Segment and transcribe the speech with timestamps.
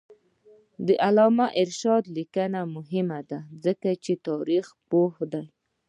[0.87, 5.45] د علامه رشاد لیکنی هنر مهم دی ځکه چې تاریخپوه دی.